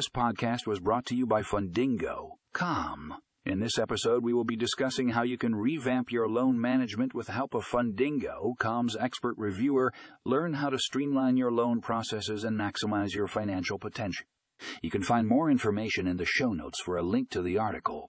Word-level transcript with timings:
This 0.00 0.08
podcast 0.08 0.66
was 0.66 0.80
brought 0.80 1.04
to 1.08 1.14
you 1.14 1.26
by 1.26 1.42
Fundingo. 1.42 2.36
Calm. 2.54 3.16
In 3.44 3.60
this 3.60 3.78
episode, 3.78 4.24
we 4.24 4.32
will 4.32 4.46
be 4.46 4.56
discussing 4.56 5.10
how 5.10 5.24
you 5.24 5.36
can 5.36 5.54
revamp 5.54 6.10
your 6.10 6.26
loan 6.26 6.58
management 6.58 7.12
with 7.12 7.26
the 7.26 7.34
help 7.34 7.52
of 7.52 7.66
Fundingo.com's 7.66 8.96
expert 8.96 9.34
reviewer. 9.36 9.92
Learn 10.24 10.54
how 10.54 10.70
to 10.70 10.78
streamline 10.78 11.36
your 11.36 11.52
loan 11.52 11.82
processes 11.82 12.44
and 12.44 12.58
maximize 12.58 13.12
your 13.12 13.28
financial 13.28 13.78
potential. 13.78 14.24
You 14.80 14.90
can 14.90 15.02
find 15.02 15.28
more 15.28 15.50
information 15.50 16.06
in 16.06 16.16
the 16.16 16.24
show 16.24 16.54
notes 16.54 16.80
for 16.80 16.96
a 16.96 17.02
link 17.02 17.28
to 17.32 17.42
the 17.42 17.58
article. 17.58 18.08